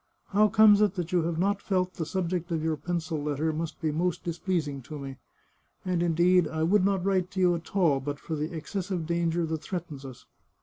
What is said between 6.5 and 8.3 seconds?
would not write to you at all but